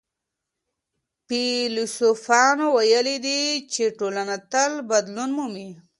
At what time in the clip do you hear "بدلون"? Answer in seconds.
4.91-5.29